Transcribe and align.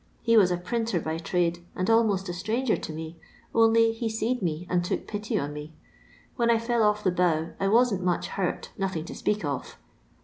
He 0.23 0.35
was 0.35 0.49
a 0.49 0.57
printer 0.57 0.99
by 0.99 1.19
trade, 1.19 1.63
and 1.75 1.87
almost 1.87 2.27
a 2.27 2.33
stranger 2.33 2.75
to 2.75 2.91
me, 2.91 3.19
only 3.53 3.91
he 3.91 4.07
•eed 4.07 4.41
me 4.41 4.65
uid 4.67 4.83
took 4.83 5.05
pity 5.05 5.37
on 5.37 5.53
me. 5.53 5.73
When 6.37 6.49
I 6.49 6.57
fell 6.57 6.81
off 6.81 7.03
the 7.03 7.11
bough 7.11 7.49
I 7.59 7.67
wasn't 7.67 8.03
much 8.03 8.29
hurt, 8.29 8.71
nothing 8.79 9.05
to 9.05 9.13
speak 9.13 9.45
of. 9.45 9.77